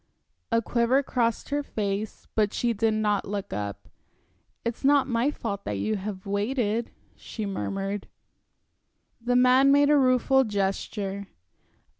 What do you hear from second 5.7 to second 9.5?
you have waited," she murmured. The